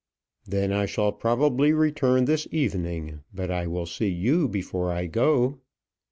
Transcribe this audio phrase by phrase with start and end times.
[0.47, 5.59] "Then I shall probably return this evening; but I will see you before I go."